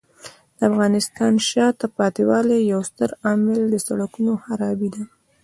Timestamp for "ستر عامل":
2.89-3.59